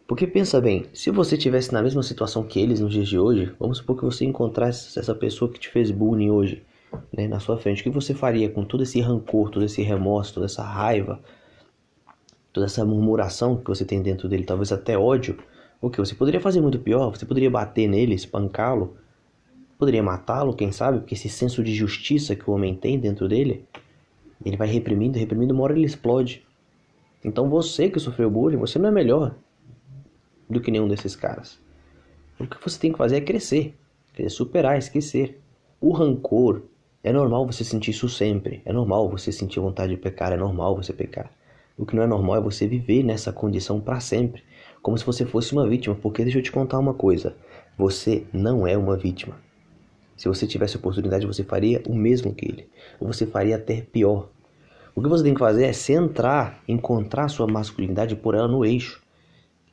Porque 0.06 0.28
pensa 0.28 0.60
bem, 0.60 0.86
se 0.94 1.10
você 1.12 1.38
tivesse 1.38 1.72
na 1.72 1.82
mesma 1.82 2.04
situação 2.04 2.44
que 2.44 2.60
eles 2.60 2.82
nos 2.82 2.92
dias 2.92 3.08
de 3.08 3.18
hoje, 3.18 3.54
vamos 3.58 3.78
supor 3.78 3.98
que 3.98 4.04
você 4.04 4.26
encontrasse 4.26 5.00
essa 5.00 5.16
pessoa 5.16 5.50
que 5.50 5.60
te 5.60 5.70
fez 5.70 5.92
bullying 5.92 6.30
hoje, 6.30 6.62
né, 7.12 7.28
na 7.28 7.40
sua 7.40 7.58
frente, 7.58 7.82
o 7.82 7.84
que 7.84 7.90
você 7.90 8.14
faria 8.14 8.50
com 8.50 8.64
todo 8.64 8.84
esse 8.84 9.00
rancor, 9.02 9.50
todo 9.50 9.66
esse 9.66 9.82
remorso, 9.82 10.34
toda 10.34 10.46
essa 10.46 10.64
raiva? 10.64 11.20
toda 12.54 12.68
essa 12.68 12.86
murmuração 12.86 13.58
que 13.58 13.68
você 13.68 13.84
tem 13.84 14.02
dentro 14.02 14.30
dele, 14.30 14.44
talvez 14.44 14.72
até 14.72 14.96
ódio, 14.96 15.38
o 15.82 15.90
que 15.90 15.98
você 15.98 16.14
poderia 16.14 16.40
fazer 16.40 16.62
muito 16.62 16.80
pior, 16.80 17.10
você 17.10 17.26
poderia 17.26 17.50
bater 17.50 17.88
nele, 17.88 18.14
espancá-lo, 18.14 18.96
poderia 19.78 20.04
matá-lo, 20.04 20.56
quem 20.56 20.72
sabe, 20.72 21.00
porque 21.00 21.16
esse 21.16 21.28
senso 21.28 21.64
de 21.64 21.74
justiça 21.74 22.36
que 22.36 22.50
o 22.50 22.54
homem 22.54 22.76
tem 22.76 23.00
dentro 23.00 23.28
dele, 23.28 23.66
ele 24.46 24.56
vai 24.56 24.68
reprimindo, 24.68 25.18
reprimindo, 25.18 25.54
uma 25.54 25.64
hora 25.64 25.74
ele 25.74 25.86
explode. 25.86 26.46
Então 27.26 27.50
você 27.50 27.90
que 27.90 28.00
sofreu 28.00 28.30
bullying, 28.30 28.58
você 28.58 28.78
não 28.78 28.90
é 28.90 28.92
melhor 28.92 29.36
do 30.50 30.62
que 30.62 30.70
nenhum 30.70 30.88
desses 30.88 31.16
caras. 31.16 31.60
O 32.40 32.46
que 32.46 32.62
você 32.64 32.80
tem 32.80 32.92
que 32.92 32.98
fazer 32.98 33.18
é 33.18 33.22
crescer, 33.22 33.76
superar, 34.30 34.78
esquecer. 34.78 35.40
O 35.82 35.92
rancor, 35.92 36.62
é 37.04 37.12
normal 37.12 37.46
você 37.46 37.66
sentir 37.66 37.92
isso 37.92 38.08
sempre, 38.08 38.62
é 38.64 38.72
normal 38.72 39.10
você 39.10 39.30
sentir 39.30 39.60
vontade 39.60 39.94
de 39.94 40.02
pecar, 40.02 40.32
é 40.32 40.38
normal 40.38 40.78
você 40.78 40.94
pecar. 40.94 41.30
O 41.78 41.86
que 41.86 41.96
não 41.96 42.04
é 42.04 42.08
normal 42.08 42.38
é 42.38 42.42
você 42.42 42.66
viver 42.66 43.04
nessa 43.04 43.34
condição 43.34 43.82
para 43.82 44.00
sempre, 44.00 44.42
como 44.82 44.98
se 44.98 45.06
você 45.06 45.26
fosse 45.26 45.52
uma 45.52 45.68
vítima, 45.68 45.96
porque 45.96 46.24
deixa 46.24 46.40
eu 46.40 46.44
te 46.44 46.52
contar 46.52 46.80
uma 46.80 46.94
coisa: 46.94 47.36
você 47.78 48.26
não 48.32 48.66
é 48.66 48.78
uma 48.78 48.96
vítima. 48.96 49.38
Se 50.16 50.30
você 50.30 50.48
tivesse 50.48 50.78
oportunidade, 50.78 51.28
você 51.28 51.44
faria 51.44 51.82
o 51.88 51.94
mesmo 51.94 52.34
que 52.34 52.46
ele, 52.46 52.70
ou 53.02 53.12
você 53.12 53.26
faria 53.26 53.58
até 53.58 53.82
pior. 53.82 54.30
O 54.96 55.02
que 55.02 55.10
você 55.10 55.24
tem 55.24 55.34
que 55.34 55.40
fazer 55.40 55.66
é 55.66 55.74
centrar, 55.74 56.64
encontrar 56.68 57.28
sua 57.28 57.48
masculinidade 57.48 58.16
pôr 58.16 58.36
ela 58.36 58.48
no 58.48 58.64
eixo. 58.64 59.04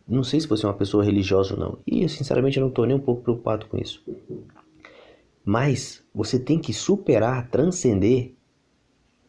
Não 0.09 0.25
sei 0.25 0.41
se 0.41 0.49
você 0.49 0.67
é 0.67 0.69
uma 0.69 0.75
pessoa 0.75 1.05
religiosa 1.05 1.55
ou 1.55 1.61
não, 1.61 1.79
e 1.87 2.03
eu 2.03 2.09
sinceramente 2.09 2.59
não 2.59 2.69
estou 2.69 2.87
nem 2.87 2.97
um 2.97 3.01
pouco 3.01 3.23
preocupado 3.23 3.67
com 3.67 3.77
isso. 3.79 4.03
Mas 5.45 6.03
você 6.15 6.39
tem 6.39 6.59
que 6.59 6.73
superar, 6.73 7.49
transcender 7.51 8.35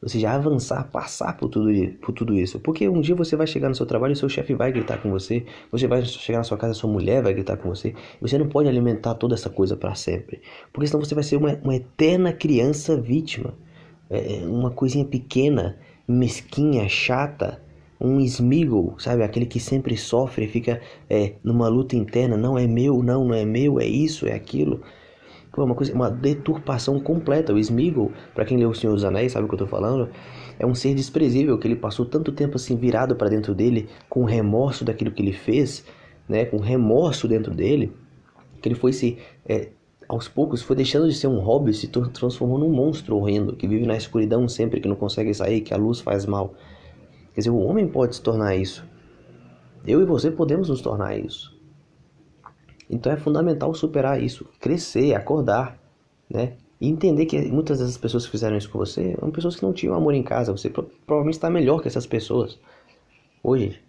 ou 0.02 0.10
seja, 0.10 0.32
avançar, 0.32 0.90
passar 0.92 1.38
por 1.38 1.48
tudo, 1.48 1.70
por 2.02 2.12
tudo 2.12 2.34
isso. 2.34 2.60
Porque 2.60 2.90
um 2.90 3.00
dia 3.02 3.14
você 3.14 3.36
vai 3.36 3.46
chegar 3.46 3.70
no 3.70 3.76
seu 3.76 3.86
trabalho 3.86 4.14
e 4.14 4.16
seu 4.16 4.28
chefe 4.28 4.56
vai 4.56 4.72
gritar 4.72 4.98
com 4.98 5.12
você, 5.12 5.46
você 5.72 5.86
vai 5.86 6.04
chegar 6.04 6.40
na 6.40 6.44
sua 6.44 6.58
casa 6.58 6.74
e 6.74 6.76
sua 6.76 6.92
mulher 6.92 7.22
vai 7.22 7.34
gritar 7.34 7.58
com 7.58 7.70
você. 7.70 7.94
Você 8.20 8.38
não 8.38 8.48
pode 8.48 8.68
alimentar 8.68 9.14
toda 9.14 9.36
essa 9.36 9.50
coisa 9.50 9.78
para 9.78 9.94
sempre. 9.94 10.42
Porque 10.74 10.88
senão 10.88 11.04
você 11.04 11.14
vai 11.14 11.24
ser 11.24 11.36
uma, 11.36 11.54
uma 11.64 11.76
eterna 11.76 12.34
criança 12.34 13.00
vítima. 13.00 13.54
É, 14.10 14.42
é 14.42 14.46
uma 14.48 14.72
coisinha 14.72 15.06
pequena, 15.06 15.78
mesquinha, 16.08 16.90
chata, 16.90 17.62
um 18.00 18.20
esmigo, 18.20 18.96
sabe? 18.98 19.22
Aquele 19.22 19.46
que 19.46 19.60
sempre 19.60 19.96
sofre, 19.96 20.48
fica 20.48 20.82
é, 21.08 21.34
numa 21.44 21.68
luta 21.68 21.96
interna, 21.96 22.36
não 22.36 22.58
é 22.58 22.66
meu, 22.66 23.04
não, 23.04 23.24
não 23.24 23.36
é 23.36 23.46
meu, 23.46 23.80
é 23.80 23.86
isso, 23.86 24.28
é 24.28 24.34
aquilo. 24.34 24.82
Uma 25.56 25.76
coisa, 25.76 25.94
uma 25.94 26.10
deturpação 26.10 27.00
completa. 27.00 27.54
O 27.54 27.60
Smeagol, 27.60 28.12
para 28.34 28.46
quem 28.46 28.58
leu 28.58 28.70
O 28.70 28.76
Senhor 28.76 28.94
dos 28.94 29.04
Anéis, 29.04 29.34
sabe 29.34 29.46
o 29.46 29.50
que 29.50 29.56
eu 29.56 29.60
tô 29.60 29.68
falando? 29.68 30.10
É 30.58 30.66
um 30.66 30.74
ser 30.74 30.96
desprezível 30.96 31.58
que 31.58 31.68
ele 31.68 31.76
passou 31.76 32.06
tanto 32.06 32.32
tempo 32.32 32.56
assim 32.56 32.78
virado 32.78 33.16
para 33.16 33.30
dentro 33.30 33.54
dele, 33.54 33.90
com 34.10 34.24
remorso 34.24 34.86
daquilo 34.86 35.12
que 35.12 35.22
ele 35.22 35.34
fez, 35.34 35.86
né, 36.28 36.46
com 36.46 36.58
remorso 36.58 37.28
dentro 37.28 37.54
dele, 37.54 37.94
que 38.62 38.70
ele 38.70 38.76
foi 38.76 38.94
se 38.94 39.18
é, 39.46 39.70
aos 40.08 40.28
poucos 40.28 40.62
foi 40.62 40.76
deixando 40.76 41.08
de 41.08 41.16
ser 41.16 41.28
um 41.28 41.40
hobby, 41.40 41.74
se 41.74 41.88
transformou 41.88 42.58
num 42.58 42.70
monstro 42.70 43.16
horrendo, 43.16 43.56
que 43.56 43.68
vive 43.68 43.86
na 43.86 43.96
escuridão 43.96 44.48
sempre, 44.48 44.82
que 44.82 44.88
não 44.88 44.96
consegue 44.96 45.34
sair, 45.34 45.62
que 45.62 45.74
a 45.74 45.78
luz 45.78 46.02
faz 46.02 46.26
mal. 46.26 46.54
Quer 47.34 47.42
dizer, 47.42 47.50
o 47.50 47.60
homem 47.60 47.88
pode 47.88 48.16
se 48.16 48.22
tornar 48.22 48.56
isso. 48.56 48.86
Eu 49.88 50.02
e 50.02 50.06
você 50.06 50.30
podemos 50.30 50.68
nos 50.68 50.82
tornar 50.82 51.18
isso. 51.18 51.58
Então 52.92 53.10
é 53.10 53.16
fundamental 53.16 53.74
superar 53.74 54.22
isso, 54.22 54.46
crescer, 54.60 55.16
acordar, 55.16 55.80
né? 56.30 56.58
E 56.80 56.90
entender 56.90 57.26
que 57.26 57.40
muitas 57.50 57.80
dessas 57.80 57.98
pessoas 57.98 58.26
que 58.26 58.32
fizeram 58.32 58.58
isso 58.58 58.70
com 58.70 58.78
você 58.78 59.16
são 59.18 59.32
pessoas 59.32 59.56
que 59.56 59.64
não 59.64 59.72
tinham 59.72 59.96
amor 59.96 60.14
em 60.14 60.24
casa. 60.24 60.52
Você 60.52 60.70
provavelmente 60.70 61.36
está 61.36 61.50
melhor 61.50 61.82
que 61.82 61.88
essas 61.88 62.06
pessoas. 62.06 62.60
Hoje, 63.42 63.82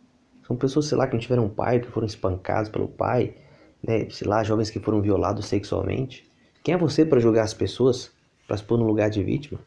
são 0.46 0.54
pessoas, 0.54 0.86
sei 0.86 0.96
lá, 0.96 1.06
que 1.06 1.14
não 1.14 1.20
tiveram 1.20 1.48
pai, 1.48 1.80
que 1.80 1.88
foram 1.88 2.06
espancados 2.06 2.70
pelo 2.70 2.86
pai, 2.86 3.34
né? 3.82 4.08
sei 4.10 4.28
lá, 4.28 4.44
jovens 4.44 4.70
que 4.70 4.78
foram 4.78 5.00
violados 5.00 5.46
sexualmente. 5.46 6.30
Quem 6.62 6.74
é 6.74 6.78
você 6.78 7.04
para 7.04 7.18
julgar 7.18 7.42
as 7.42 7.54
pessoas, 7.54 8.12
para 8.46 8.56
se 8.56 8.62
pôr 8.62 8.78
no 8.78 8.84
lugar 8.84 9.10
de 9.10 9.22
vítima? 9.24 9.58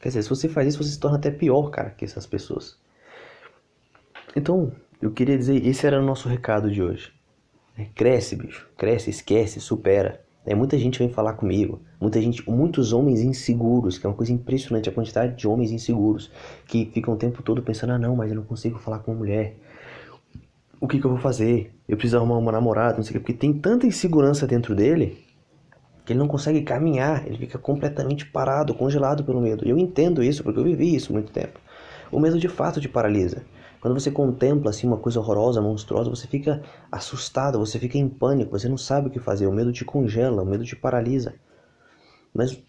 Quer 0.00 0.08
dizer, 0.08 0.22
se 0.22 0.30
você 0.30 0.48
faz 0.48 0.68
isso, 0.68 0.82
você 0.82 0.90
se 0.92 1.00
torna 1.00 1.18
até 1.18 1.30
pior, 1.30 1.68
cara, 1.70 1.90
que 1.90 2.04
essas 2.04 2.26
pessoas. 2.26 2.78
Então, 4.34 4.72
eu 5.02 5.10
queria 5.10 5.36
dizer, 5.36 5.66
esse 5.66 5.86
era 5.86 6.00
o 6.00 6.04
nosso 6.04 6.28
recado 6.28 6.70
de 6.70 6.82
hoje. 6.82 7.17
É, 7.78 7.84
cresce, 7.94 8.34
bicho. 8.34 8.68
Cresce, 8.76 9.10
esquece, 9.10 9.60
supera. 9.60 10.20
É, 10.44 10.54
muita 10.54 10.76
gente 10.78 10.98
vem 10.98 11.10
falar 11.10 11.34
comigo, 11.34 11.82
muita 12.00 12.20
gente, 12.20 12.48
muitos 12.50 12.92
homens 12.92 13.20
inseguros, 13.20 13.98
que 13.98 14.06
é 14.06 14.08
uma 14.08 14.16
coisa 14.16 14.32
impressionante 14.32 14.88
a 14.88 14.92
quantidade 14.92 15.36
de 15.36 15.46
homens 15.46 15.70
inseguros 15.70 16.32
que 16.66 16.86
ficam 16.86 17.14
o 17.14 17.16
tempo 17.16 17.42
todo 17.42 17.62
pensando: 17.62 17.92
ah, 17.92 17.98
não, 17.98 18.16
mas 18.16 18.30
eu 18.30 18.36
não 18.36 18.44
consigo 18.44 18.78
falar 18.78 19.00
com 19.00 19.12
uma 19.12 19.18
mulher. 19.18 19.56
O 20.80 20.88
que, 20.88 20.98
que 20.98 21.04
eu 21.04 21.10
vou 21.10 21.20
fazer? 21.20 21.74
Eu 21.86 21.96
preciso 21.96 22.16
arrumar 22.16 22.38
uma 22.38 22.52
namorada, 22.52 22.96
não 22.96 23.02
sei 23.02 23.10
o 23.10 23.12
que, 23.14 23.20
porque 23.20 23.34
tem 23.34 23.52
tanta 23.52 23.86
insegurança 23.86 24.46
dentro 24.46 24.74
dele 24.74 25.24
que 26.04 26.14
ele 26.14 26.20
não 26.20 26.28
consegue 26.28 26.62
caminhar, 26.62 27.26
ele 27.26 27.36
fica 27.36 27.58
completamente 27.58 28.24
parado, 28.24 28.72
congelado 28.72 29.22
pelo 29.22 29.42
medo. 29.42 29.66
E 29.66 29.70
eu 29.70 29.76
entendo 29.76 30.22
isso 30.22 30.42
porque 30.42 30.58
eu 30.58 30.64
vivi 30.64 30.94
isso 30.94 31.12
muito 31.12 31.30
tempo. 31.30 31.60
O 32.10 32.18
medo 32.18 32.38
de 32.38 32.48
fato 32.48 32.80
te 32.80 32.88
paralisa. 32.88 33.42
Quando 33.80 33.94
você 33.98 34.10
contempla 34.10 34.70
assim 34.70 34.86
uma 34.86 34.96
coisa 34.96 35.20
horrorosa, 35.20 35.60
monstruosa, 35.60 36.10
você 36.10 36.26
fica 36.26 36.62
assustado, 36.90 37.58
você 37.58 37.78
fica 37.78 37.96
em 37.96 38.08
pânico, 38.08 38.58
você 38.58 38.68
não 38.68 38.76
sabe 38.76 39.08
o 39.08 39.10
que 39.10 39.20
fazer, 39.20 39.46
o 39.46 39.52
medo 39.52 39.72
te 39.72 39.84
congela, 39.84 40.42
o 40.42 40.46
medo 40.46 40.64
te 40.64 40.74
paralisa. 40.74 41.34
Mas 42.34 42.60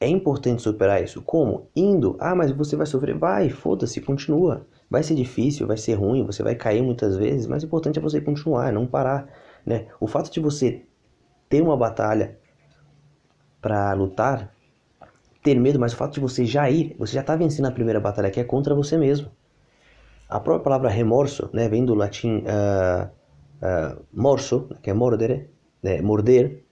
é 0.00 0.08
importante 0.08 0.62
superar 0.62 1.02
isso. 1.02 1.22
Como? 1.22 1.68
Indo. 1.74 2.16
Ah, 2.18 2.34
mas 2.34 2.50
você 2.50 2.76
vai 2.76 2.86
sofrer? 2.86 3.16
Vai, 3.16 3.50
foda-se, 3.50 4.00
continua. 4.00 4.66
Vai 4.90 5.02
ser 5.02 5.14
difícil, 5.14 5.66
vai 5.66 5.76
ser 5.76 5.94
ruim, 5.94 6.24
você 6.24 6.42
vai 6.42 6.54
cair 6.54 6.82
muitas 6.82 7.16
vezes, 7.16 7.46
mas 7.46 7.62
o 7.62 7.66
importante 7.66 7.98
é 7.98 8.02
você 8.02 8.20
continuar, 8.20 8.72
não 8.72 8.86
parar, 8.86 9.28
né? 9.64 9.88
O 9.98 10.06
fato 10.06 10.30
de 10.30 10.40
você 10.40 10.82
ter 11.48 11.62
uma 11.62 11.76
batalha 11.76 12.38
para 13.60 13.92
lutar, 13.94 14.54
ter 15.42 15.58
medo, 15.58 15.80
mas 15.80 15.94
o 15.94 15.96
fato 15.96 16.14
de 16.14 16.20
você 16.20 16.44
já 16.44 16.70
ir, 16.70 16.94
você 16.98 17.14
já 17.14 17.22
está 17.22 17.34
vencendo 17.34 17.66
a 17.66 17.70
primeira 17.70 17.98
batalha 17.98 18.30
que 18.30 18.40
é 18.40 18.44
contra 18.44 18.74
você 18.74 18.96
mesmo. 18.98 19.30
A 20.28 20.40
própria 20.40 20.64
palavra 20.64 20.88
remorso, 20.88 21.50
né, 21.52 21.68
vem 21.68 21.84
do 21.84 21.94
latim 21.94 22.38
uh, 22.38 23.08
uh, 23.60 24.02
morso, 24.12 24.68
que 24.82 24.90
é 24.90 24.94
mordere, 24.94 25.50
né, 25.82 26.00
morder, 26.00 26.64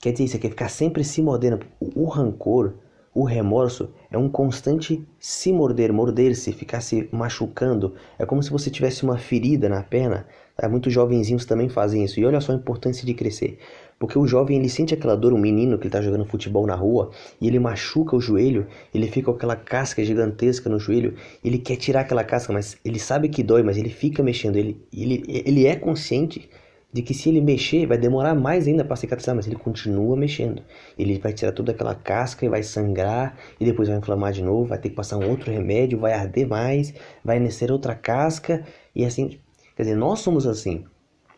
quer 0.00 0.12
dizer 0.12 0.24
isso, 0.24 0.36
é 0.36 0.40
ficar 0.40 0.68
sempre 0.68 1.04
se 1.04 1.20
mordendo. 1.22 1.60
O, 1.78 2.04
o 2.04 2.08
rancor, 2.08 2.74
o 3.14 3.24
remorso 3.24 3.92
é 4.10 4.16
um 4.16 4.28
constante 4.28 5.06
se 5.18 5.52
morder, 5.52 5.92
morder-se, 5.92 6.52
ficar 6.52 6.80
se 6.80 7.08
machucando. 7.12 7.94
É 8.18 8.24
como 8.24 8.42
se 8.42 8.50
você 8.50 8.70
tivesse 8.70 9.02
uma 9.02 9.18
ferida 9.18 9.68
na 9.68 9.82
perna. 9.82 10.26
Tá? 10.56 10.68
Muitos 10.68 10.92
jovenzinhos 10.92 11.44
também 11.44 11.68
fazem 11.68 12.04
isso. 12.04 12.20
E 12.20 12.24
olha 12.24 12.40
só 12.40 12.52
a 12.52 12.54
importância 12.54 13.04
de 13.04 13.12
crescer. 13.12 13.58
Porque 14.00 14.18
o 14.18 14.26
jovem 14.26 14.56
ele 14.56 14.70
sente 14.70 14.94
aquela 14.94 15.14
dor, 15.14 15.34
um 15.34 15.38
menino 15.38 15.76
que 15.78 15.86
está 15.86 16.00
jogando 16.00 16.24
futebol 16.24 16.66
na 16.66 16.74
rua, 16.74 17.10
e 17.38 17.46
ele 17.46 17.58
machuca 17.58 18.16
o 18.16 18.20
joelho, 18.20 18.66
ele 18.94 19.06
fica 19.06 19.26
com 19.26 19.36
aquela 19.36 19.54
casca 19.54 20.02
gigantesca 20.02 20.70
no 20.70 20.78
joelho, 20.78 21.14
ele 21.44 21.58
quer 21.58 21.76
tirar 21.76 22.00
aquela 22.00 22.24
casca, 22.24 22.50
mas 22.50 22.78
ele 22.82 22.98
sabe 22.98 23.28
que 23.28 23.42
dói, 23.42 23.62
mas 23.62 23.76
ele 23.76 23.90
fica 23.90 24.22
mexendo, 24.22 24.56
ele, 24.56 24.82
ele, 24.90 25.22
ele 25.28 25.66
é 25.66 25.76
consciente 25.76 26.48
de 26.90 27.02
que 27.02 27.12
se 27.12 27.28
ele 27.28 27.42
mexer 27.42 27.84
vai 27.84 27.98
demorar 27.98 28.34
mais 28.34 28.66
ainda 28.66 28.82
para 28.86 28.96
cicatrizar, 28.96 29.36
mas 29.36 29.46
ele 29.46 29.56
continua 29.56 30.16
mexendo. 30.16 30.62
Ele 30.98 31.18
vai 31.18 31.34
tirar 31.34 31.52
toda 31.52 31.72
aquela 31.72 31.94
casca 31.94 32.46
e 32.46 32.48
vai 32.48 32.62
sangrar, 32.62 33.36
e 33.60 33.66
depois 33.66 33.86
vai 33.86 33.98
inflamar 33.98 34.32
de 34.32 34.42
novo, 34.42 34.64
vai 34.64 34.78
ter 34.78 34.88
que 34.88 34.96
passar 34.96 35.18
um 35.18 35.28
outro 35.28 35.52
remédio, 35.52 35.98
vai 35.98 36.14
arder 36.14 36.48
mais, 36.48 36.94
vai 37.22 37.38
nascer 37.38 37.70
outra 37.70 37.94
casca, 37.94 38.64
e 38.96 39.04
assim, 39.04 39.38
quer 39.76 39.82
dizer, 39.82 39.94
nós 39.94 40.20
somos 40.20 40.46
assim. 40.46 40.84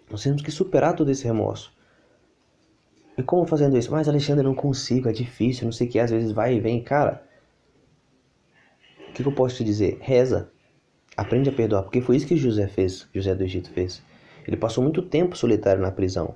Nós 0.08 0.22
temos 0.22 0.42
que 0.42 0.50
superar 0.52 0.94
todo 0.94 1.10
esse 1.10 1.24
remorso. 1.24 1.72
E 3.16 3.22
como 3.22 3.46
fazendo 3.46 3.76
isso? 3.76 3.90
Mas 3.90 4.08
Alexandre, 4.08 4.44
não 4.44 4.54
consigo, 4.54 5.08
é 5.08 5.12
difícil, 5.12 5.64
não 5.64 5.72
sei 5.72 5.86
o 5.86 5.90
que, 5.90 5.98
às 5.98 6.10
vezes 6.10 6.32
vai 6.32 6.54
e 6.54 6.60
vem. 6.60 6.82
Cara, 6.82 7.22
o 9.08 9.12
que, 9.12 9.22
que 9.22 9.28
eu 9.28 9.34
posso 9.34 9.56
te 9.56 9.64
dizer? 9.64 9.98
Reza. 10.00 10.50
Aprende 11.14 11.50
a 11.50 11.52
perdoar, 11.52 11.82
porque 11.82 12.00
foi 12.00 12.16
isso 12.16 12.26
que 12.26 12.36
José 12.36 12.66
fez, 12.66 13.06
José 13.14 13.34
do 13.34 13.44
Egito 13.44 13.70
fez. 13.70 14.02
Ele 14.46 14.56
passou 14.56 14.82
muito 14.82 15.02
tempo 15.02 15.36
solitário 15.36 15.82
na 15.82 15.90
prisão, 15.90 16.34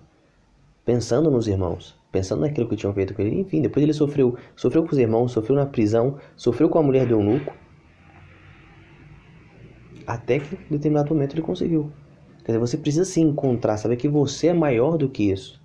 pensando 0.85 1.31
nos 1.31 1.49
irmãos, 1.49 1.99
pensando 2.13 2.43
naquilo 2.43 2.69
que 2.69 2.77
tinham 2.77 2.93
feito 2.93 3.15
com 3.15 3.23
ele. 3.23 3.41
Enfim, 3.41 3.63
depois 3.63 3.83
ele 3.83 3.95
sofreu, 3.95 4.37
sofreu 4.55 4.85
com 4.85 4.93
os 4.93 4.99
irmãos, 4.99 5.33
sofreu 5.33 5.57
na 5.57 5.65
prisão, 5.65 6.19
sofreu 6.37 6.69
com 6.69 6.79
a 6.79 6.83
mulher 6.83 7.07
de 7.07 7.13
eunuco, 7.13 7.55
até 10.07 10.39
que 10.39 10.55
em 10.55 10.77
determinado 10.77 11.13
momento 11.13 11.33
ele 11.33 11.43
conseguiu. 11.43 11.91
Quer 12.45 12.53
dizer, 12.53 12.59
você 12.59 12.77
precisa 12.77 13.07
se 13.07 13.21
encontrar, 13.21 13.79
saber 13.79 13.97
que 13.97 14.09
você 14.09 14.49
é 14.49 14.55
maior 14.55 14.99
do 14.99 15.09
que 15.09 15.33
isso. 15.33 15.59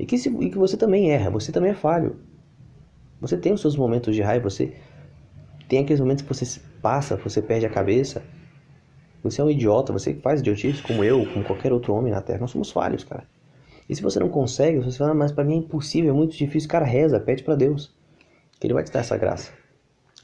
E 0.00 0.06
que, 0.06 0.16
se, 0.16 0.30
e 0.30 0.48
que 0.48 0.56
você 0.56 0.78
também 0.78 1.10
erra, 1.10 1.28
você 1.28 1.52
também 1.52 1.72
é 1.72 1.74
falho. 1.74 2.16
Você 3.20 3.36
tem 3.36 3.52
os 3.52 3.60
seus 3.60 3.76
momentos 3.76 4.16
de 4.16 4.22
raiva, 4.22 4.48
você 4.48 4.72
tem 5.68 5.80
aqueles 5.80 6.00
momentos 6.00 6.22
que 6.22 6.28
você 6.32 6.58
passa, 6.80 7.16
você 7.16 7.42
perde 7.42 7.66
a 7.66 7.70
cabeça. 7.70 8.22
Você 9.22 9.42
é 9.42 9.44
um 9.44 9.50
idiota, 9.50 9.92
você 9.92 10.14
faz 10.14 10.40
idiotice 10.40 10.82
como 10.82 11.04
eu, 11.04 11.26
como 11.30 11.44
qualquer 11.44 11.70
outro 11.70 11.92
homem 11.92 12.10
na 12.10 12.22
Terra. 12.22 12.38
Nós 12.38 12.50
somos 12.50 12.70
falhos, 12.70 13.04
cara. 13.04 13.24
E 13.86 13.94
se 13.94 14.00
você 14.00 14.18
não 14.18 14.30
consegue, 14.30 14.78
você 14.78 14.96
fala, 14.96 15.10
ah, 15.10 15.14
mas 15.14 15.32
para 15.32 15.44
mim 15.44 15.56
é 15.56 15.58
impossível, 15.58 16.14
é 16.14 16.16
muito 16.16 16.34
difícil. 16.34 16.70
Cara, 16.70 16.86
reza, 16.86 17.20
pede 17.20 17.42
para 17.42 17.54
Deus. 17.54 17.94
Que 18.58 18.66
Ele 18.66 18.72
vai 18.72 18.82
te 18.82 18.90
dar 18.90 19.00
essa 19.00 19.18
graça. 19.18 19.52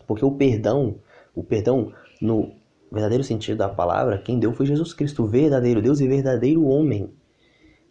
Porque 0.07 0.25
o 0.25 0.31
perdão, 0.31 0.97
o 1.35 1.45
perdão 1.45 1.93
no 2.19 2.51
verdadeiro 2.91 3.23
sentido 3.23 3.59
da 3.59 3.69
palavra, 3.69 4.17
quem 4.17 4.39
deu 4.39 4.55
foi 4.55 4.65
Jesus 4.65 4.95
Cristo, 4.95 5.25
o 5.25 5.27
verdadeiro 5.27 5.83
Deus 5.83 6.01
e 6.01 6.09
verdadeiro 6.09 6.65
homem. 6.65 7.11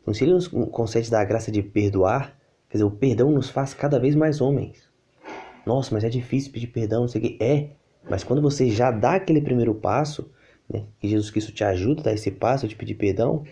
Então, 0.06 0.14
se 0.14 0.24
ele 0.24 0.34
nos 0.34 0.48
concede 0.48 1.10
da 1.10 1.26
graça 1.26 1.52
de 1.52 1.64
perdoar, 1.64 2.38
quer 2.70 2.78
dizer, 2.78 2.84
o 2.84 2.92
perdão 2.92 3.32
nos 3.32 3.50
faz 3.50 3.74
cada 3.74 4.00
vez 4.00 4.14
mais 4.14 4.40
homens. 4.40 4.88
Nossa, 5.66 5.92
mas 5.92 6.04
é 6.04 6.10
difícil 6.10 6.52
pedir 6.52 6.68
perdão, 6.68 7.02
não 7.02 7.08
sei 7.08 7.20
o 7.20 7.24
que. 7.24 7.44
É, 7.44 7.70
mas 8.08 8.24
quando 8.24 8.40
você 8.40 8.70
já 8.70 8.92
dá 8.92 9.16
aquele 9.16 9.42
primeiro 9.42 9.74
passo, 9.74 10.30
né, 10.72 10.84
que 11.00 11.08
Jesus 11.08 11.32
Cristo 11.32 11.52
te 11.52 11.64
ajuda 11.64 12.02
a 12.02 12.04
dar 12.04 12.14
esse 12.14 12.30
passo 12.30 12.68
de 12.68 12.76
pedir 12.76 12.94
perdão, 12.94 13.44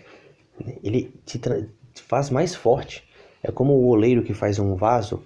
né, 0.64 0.76
ele 0.84 1.12
te, 1.26 1.40
te 1.40 2.02
faz 2.02 2.30
mais 2.30 2.54
forte. 2.54 3.02
É 3.42 3.50
como 3.50 3.72
o 3.72 3.88
oleiro 3.88 4.22
que 4.22 4.32
faz 4.32 4.60
um 4.60 4.76
vaso, 4.76 5.24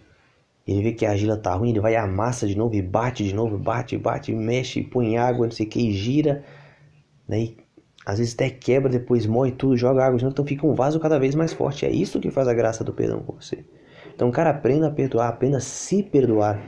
ele 0.67 0.83
vê 0.83 0.93
que 0.93 1.05
a 1.05 1.11
argila 1.11 1.37
tá 1.37 1.53
ruim, 1.53 1.71
ele 1.71 1.81
vai 1.81 1.95
amassa 1.95 2.49
de 2.49 2.57
novo 2.57 2.75
e 2.75 2.81
bate 2.81 3.23
de 3.23 3.35
novo, 3.35 3.59
bate, 3.59 3.99
bate, 3.99 4.33
mexe, 4.33 4.83
põe 4.83 5.19
água, 5.19 5.45
não 5.45 5.53
sei 5.53 5.67
o 5.67 5.69
que, 5.69 5.91
e 5.91 5.93
gira, 5.93 6.43
né, 7.29 7.41
e 7.41 7.57
às 8.09 8.19
vezes 8.19 8.33
até 8.33 8.49
quebra, 8.49 8.89
depois 8.89 9.27
morre 9.27 9.53
tudo, 9.53 9.77
joga 9.77 10.03
água, 10.03 10.19
então 10.23 10.43
fica 10.47 10.67
um 10.67 10.73
vaso 10.73 10.99
cada 10.99 11.19
vez 11.19 11.35
mais 11.35 11.53
forte. 11.53 11.85
É 11.85 11.91
isso 11.91 12.19
que 12.19 12.31
faz 12.31 12.49
a 12.49 12.55
graça 12.55 12.83
do 12.83 12.91
perdão 12.91 13.21
com 13.21 13.35
você. 13.35 13.67
Então, 14.15 14.31
cara, 14.31 14.49
aprenda 14.49 14.89
a 14.89 14.91
perdoar, 14.91 15.29
aprenda 15.29 15.59
a 15.59 15.61
se 15.61 16.03
perdoar. 16.03 16.59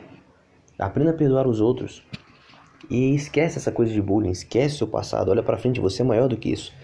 Aprenda 0.79 1.13
a 1.13 1.15
perdoar 1.15 1.49
os 1.49 1.59
outros. 1.59 2.03
E 2.91 3.15
esquece 3.15 3.57
essa 3.57 3.73
coisa 3.73 3.91
de 3.91 4.03
bullying, 4.03 4.29
esquece 4.29 4.77
seu 4.77 4.87
passado, 4.87 5.31
olha 5.31 5.43
para 5.43 5.57
frente, 5.57 5.81
você 5.81 6.03
é 6.03 6.05
maior 6.05 6.29
do 6.29 6.37
que 6.37 6.53
isso. 6.53 6.75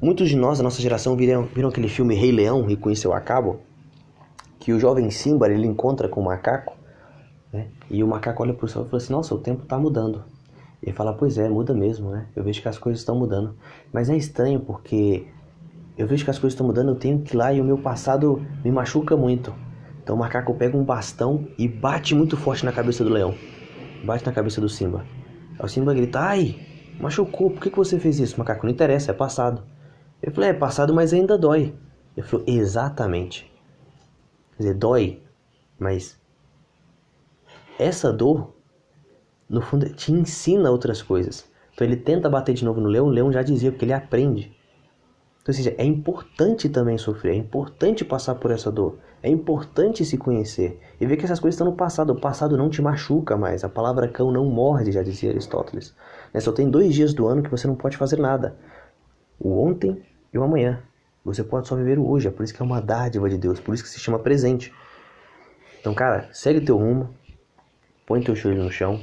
Muitos 0.00 0.28
de 0.28 0.34
nós, 0.34 0.58
da 0.58 0.64
nossa 0.64 0.82
geração, 0.82 1.14
viram, 1.14 1.44
viram 1.44 1.68
aquele 1.68 1.88
filme 1.88 2.16
Rei 2.16 2.32
Leão 2.32 2.68
e 2.68 2.76
Conheceu 2.76 3.12
a 3.12 3.20
Cabo, 3.20 3.60
que 4.58 4.72
o 4.72 4.80
jovem 4.80 5.12
Simba 5.12 5.48
ele 5.48 5.64
encontra 5.64 6.08
com 6.08 6.20
o 6.20 6.24
macaco, 6.24 6.76
né? 7.52 7.68
e 7.88 8.02
o 8.02 8.08
macaco 8.08 8.42
olha 8.42 8.52
pro 8.52 8.66
céu 8.66 8.82
e 8.82 8.86
fala 8.86 8.96
assim: 8.96 9.12
Nossa, 9.12 9.32
o 9.32 9.38
tempo 9.38 9.62
está 9.62 9.78
mudando. 9.78 10.24
Ele 10.82 10.92
fala, 10.92 11.12
pois 11.14 11.38
é, 11.38 11.48
muda 11.48 11.72
mesmo, 11.72 12.10
né? 12.10 12.26
Eu 12.34 12.42
vejo 12.42 12.60
que 12.60 12.68
as 12.68 12.76
coisas 12.76 13.00
estão 13.00 13.16
mudando. 13.16 13.54
Mas 13.92 14.10
é 14.10 14.16
estranho 14.16 14.60
porque 14.60 15.26
eu 15.96 16.06
vejo 16.06 16.24
que 16.24 16.30
as 16.30 16.38
coisas 16.38 16.54
estão 16.54 16.66
mudando, 16.66 16.88
eu 16.88 16.96
tenho 16.96 17.20
que 17.20 17.34
ir 17.34 17.36
lá 17.36 17.52
e 17.52 17.60
o 17.60 17.64
meu 17.64 17.78
passado 17.78 18.44
me 18.64 18.72
machuca 18.72 19.16
muito. 19.16 19.54
Então 20.02 20.16
o 20.16 20.18
macaco 20.18 20.54
pega 20.54 20.76
um 20.76 20.82
bastão 20.82 21.46
e 21.56 21.68
bate 21.68 22.14
muito 22.14 22.36
forte 22.36 22.64
na 22.64 22.72
cabeça 22.72 23.04
do 23.04 23.10
leão. 23.10 23.34
Bate 24.04 24.26
na 24.26 24.32
cabeça 24.32 24.60
do 24.60 24.68
Simba. 24.68 25.06
Aí 25.58 25.64
o 25.64 25.68
Simba 25.68 25.94
grita, 25.94 26.18
ai, 26.18 26.56
machucou, 26.98 27.50
por 27.50 27.60
que, 27.60 27.70
que 27.70 27.76
você 27.76 28.00
fez 28.00 28.18
isso? 28.18 28.38
macaco, 28.38 28.66
não 28.66 28.72
interessa, 28.72 29.12
é 29.12 29.14
passado. 29.14 29.62
Eu 30.20 30.32
falei, 30.32 30.50
é 30.50 30.54
passado, 30.54 30.92
mas 30.92 31.12
ainda 31.12 31.38
dói. 31.38 31.74
Ele 32.16 32.26
falou, 32.26 32.44
exatamente. 32.48 33.50
Quer 34.56 34.62
dizer, 34.62 34.74
dói, 34.74 35.22
mas 35.78 36.20
essa 37.78 38.12
dor, 38.12 38.54
no 39.52 39.60
fundo, 39.60 39.86
te 39.90 40.10
ensina 40.10 40.70
outras 40.70 41.02
coisas. 41.02 41.44
Então 41.74 41.86
ele 41.86 41.96
tenta 41.96 42.28
bater 42.28 42.54
de 42.54 42.64
novo 42.64 42.80
no 42.80 42.88
leão, 42.88 43.06
o 43.06 43.10
leão 43.10 43.30
já 43.30 43.42
dizia, 43.42 43.70
porque 43.70 43.84
ele 43.84 43.92
aprende. 43.92 44.56
Então, 45.42 45.52
ou 45.52 45.54
seja, 45.54 45.74
é 45.76 45.84
importante 45.84 46.68
também 46.68 46.96
sofrer, 46.96 47.32
é 47.32 47.36
importante 47.36 48.04
passar 48.04 48.36
por 48.36 48.50
essa 48.50 48.70
dor, 48.70 48.98
é 49.22 49.28
importante 49.28 50.04
se 50.04 50.16
conhecer 50.16 50.80
e 50.98 51.06
ver 51.06 51.16
que 51.16 51.24
essas 51.24 51.38
coisas 51.38 51.54
estão 51.54 51.66
no 51.66 51.76
passado. 51.76 52.10
O 52.10 52.20
passado 52.20 52.56
não 52.56 52.70
te 52.70 52.80
machuca 52.80 53.36
mais. 53.36 53.62
A 53.62 53.68
palavra 53.68 54.08
cão 54.08 54.32
não 54.32 54.46
morde, 54.46 54.90
já 54.90 55.02
dizia 55.02 55.30
Aristóteles. 55.30 55.94
Né? 56.32 56.40
Só 56.40 56.50
tem 56.50 56.70
dois 56.70 56.94
dias 56.94 57.12
do 57.12 57.26
ano 57.26 57.42
que 57.42 57.50
você 57.50 57.66
não 57.66 57.74
pode 57.74 57.96
fazer 57.96 58.18
nada: 58.18 58.56
o 59.38 59.62
ontem 59.62 60.02
e 60.32 60.38
o 60.38 60.42
amanhã. 60.42 60.82
Você 61.24 61.44
pode 61.44 61.68
só 61.68 61.76
viver 61.76 61.98
o 61.98 62.08
hoje, 62.08 62.26
é 62.26 62.30
por 62.30 62.42
isso 62.42 62.54
que 62.54 62.62
é 62.62 62.64
uma 62.64 62.80
dádiva 62.80 63.28
de 63.28 63.36
Deus, 63.36 63.60
por 63.60 63.74
isso 63.74 63.84
que 63.84 63.90
se 63.90 64.00
chama 64.00 64.18
presente. 64.18 64.72
Então, 65.78 65.94
cara, 65.94 66.28
segue 66.32 66.60
teu 66.60 66.76
rumo, 66.76 67.10
põe 68.06 68.22
teu 68.22 68.34
joelho 68.34 68.64
no 68.64 68.70
chão, 68.70 69.00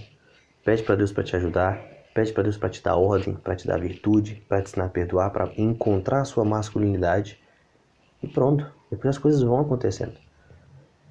pede 0.64 0.84
para 0.84 0.96
Deus 0.96 1.12
para 1.12 1.24
te 1.24 1.36
ajudar, 1.36 2.00
Pede 2.14 2.34
para 2.34 2.44
Deus 2.44 2.58
para 2.58 2.70
te 2.70 2.82
dar 2.82 2.96
ordem, 2.96 3.36
para 3.36 3.56
te 3.56 3.68
dar 3.68 3.80
virtude, 3.80 4.44
para 4.48 4.62
te 4.62 4.70
ensinar 4.70 4.86
a 4.86 4.90
perdoar, 4.90 5.30
para 5.30 5.52
encontrar 5.58 6.22
a 6.22 6.26
sua 6.26 6.44
masculinidade. 6.44 7.40
E 8.22 8.28
pronto. 8.28 8.66
Depois 8.90 9.16
as 9.16 9.22
coisas 9.22 9.42
vão 9.42 9.60
acontecendo. 9.60 10.18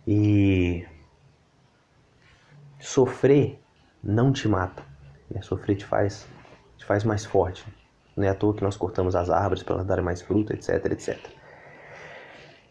E 0.07 0.85
sofrer 2.81 3.61
não 4.03 4.33
te 4.33 4.49
mata. 4.49 4.83
Né? 5.31 5.41
Sofrer 5.41 5.77
te 5.77 5.85
faz, 5.85 6.27
te 6.77 6.85
faz 6.85 7.05
mais 7.05 7.25
forte. 7.25 7.65
Não 8.17 8.25
é 8.25 8.29
à 8.29 8.35
toa 8.35 8.55
que 8.55 8.65
nós 8.65 8.77
cortamos 8.77 9.15
as 9.15 9.31
árvores 9.31 9.63
para 9.63 9.77
elas 9.77 9.87
darem 9.87 10.05
mais 10.05 10.21
fruta, 10.21 10.53
etc, 10.53 10.85
etc. 10.93 11.17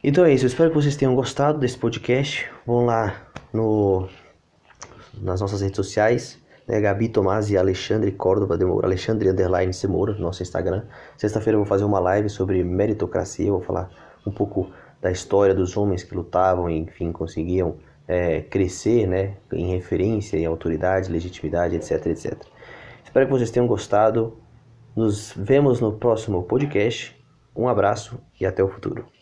Então 0.04 0.26
é 0.26 0.34
isso. 0.34 0.44
Eu 0.44 0.50
espero 0.50 0.70
que 0.70 0.76
vocês 0.76 0.98
tenham 0.98 1.16
gostado 1.16 1.58
desse 1.58 1.78
podcast. 1.78 2.48
Vão 2.66 2.86
lá 2.86 3.16
no, 3.54 4.10
nas 5.14 5.40
nossas 5.40 5.62
redes 5.62 5.78
sociais 5.78 6.46
né, 6.68 6.82
Gabi 6.82 7.08
Tomás 7.08 7.50
e 7.50 7.58
Alexandre 7.58 8.12
Córdova 8.12 8.58
de 8.58 8.66
Moura, 8.66 8.88
Alexandre 8.88 9.30
Underline 9.30 9.74
Semoura, 9.74 10.14
nosso 10.16 10.44
Instagram. 10.44 10.84
Sexta-feira 11.18 11.56
eu 11.56 11.62
vou 11.62 11.68
fazer 11.68 11.86
uma 11.86 12.00
live 12.00 12.30
sobre 12.30 12.64
meritocracia, 12.64 13.50
vou 13.50 13.62
falar 13.62 13.90
um 14.26 14.32
pouco 14.32 14.70
da 15.02 15.10
história 15.12 15.56
dos 15.56 15.78
homens 15.78 16.04
que 16.04 16.14
lutavam 16.14 16.70
e, 16.70 16.78
enfim, 16.78 17.12
conseguiam 17.12 17.78
é, 18.08 18.42
crescer, 18.42 19.08
né, 19.08 19.38
em 19.52 19.72
referência, 19.72 20.38
em 20.38 20.46
autoridade, 20.46 21.12
legitimidade, 21.12 21.76
etc, 21.76 22.06
etc. 22.08 22.34
Espero 23.04 23.26
que 23.26 23.32
vocês 23.32 23.52
tenham 23.52 23.68
gostado. 23.68 24.38
Nos 24.96 25.34
vemos 25.36 25.80
no 25.80 25.94
próximo 25.94 26.44
podcast. 26.44 27.16
Um 27.56 27.68
abraço 27.68 28.20
e 28.40 28.46
até 28.46 28.64
o 28.64 28.68
futuro. 28.68 29.17